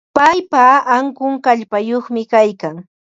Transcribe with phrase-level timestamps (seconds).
[0.15, 0.61] Paypa
[0.95, 2.75] ankun kallpayuqmi kaykan.